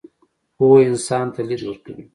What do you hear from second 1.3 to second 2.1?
ته لید ورکوي.